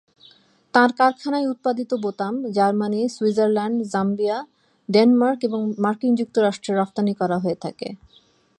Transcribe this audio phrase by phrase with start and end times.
[0.73, 4.37] তাঁর কারখানায় উৎপাদিত বোতাম জার্মানি, সুইজারল্যান্ড, জাম্বিয়া,
[4.89, 7.87] ডেনমার্ক এবং মার্কিন যুক্তরাষ্ট্রে রফতানি করা হয়ে থাকে।